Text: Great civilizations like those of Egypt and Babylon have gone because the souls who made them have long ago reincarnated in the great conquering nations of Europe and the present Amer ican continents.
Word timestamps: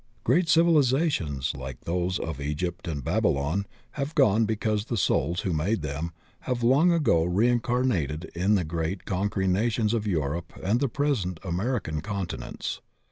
Great 0.23 0.49
civilizations 0.49 1.53
like 1.55 1.81
those 1.81 2.17
of 2.17 2.41
Egypt 2.41 2.87
and 2.87 3.03
Babylon 3.03 3.67
have 3.91 4.15
gone 4.15 4.45
because 4.45 4.85
the 4.85 4.97
souls 4.97 5.41
who 5.41 5.53
made 5.53 5.83
them 5.83 6.11
have 6.49 6.63
long 6.63 6.91
ago 6.91 7.23
reincarnated 7.23 8.31
in 8.33 8.55
the 8.55 8.63
great 8.65 9.05
conquering 9.05 9.51
nations 9.53 9.93
of 9.93 10.07
Europe 10.07 10.53
and 10.63 10.79
the 10.79 10.89
present 10.89 11.39
Amer 11.45 11.79
ican 11.79 12.01
continents. 12.01 12.81